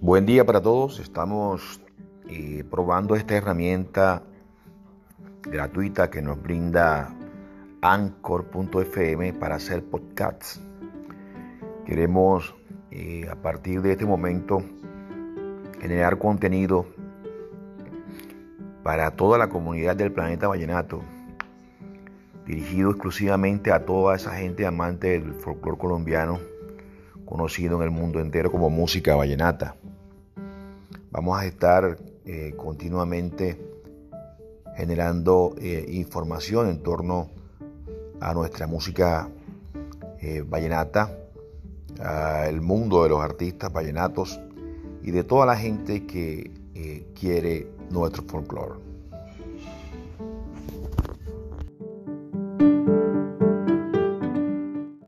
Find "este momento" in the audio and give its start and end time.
13.92-14.62